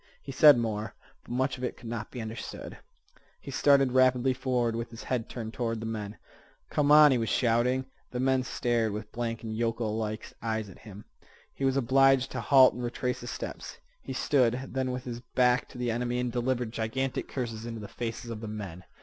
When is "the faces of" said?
17.79-18.41